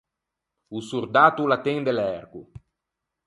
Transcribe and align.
O 0.77 0.79
sordatto 0.89 1.41
o 1.43 1.47
l’attende 1.47 1.91
l’erco. 1.97 2.41